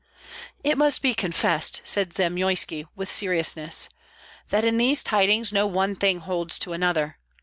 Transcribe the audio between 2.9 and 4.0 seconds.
with seriousness,